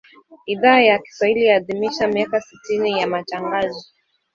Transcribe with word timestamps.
Idhaa 0.45 0.79
ya 0.81 0.99
Kiswahili 0.99 1.45
yaadhimisha 1.45 2.07
miaka 2.07 2.41
sitini 2.41 2.91
ya 2.91 3.07
Matangazo 3.07 3.85